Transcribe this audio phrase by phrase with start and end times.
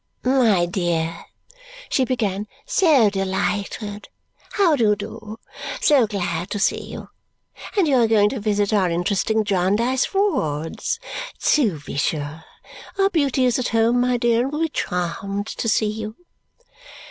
[0.23, 1.25] "My dear!"
[1.87, 2.47] she began.
[2.65, 4.09] "So delighted!
[4.53, 5.37] How do you do!
[5.79, 7.09] So glad to see you.
[7.77, 10.99] And you are going to visit our interesting Jarndyce wards?
[11.39, 12.43] TO be sure!
[12.97, 16.15] Our beauty is at home, my dear, and will be charmed to see you."